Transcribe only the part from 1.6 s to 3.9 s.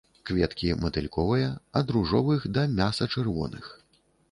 ад ружовых да мяса-чырвоных.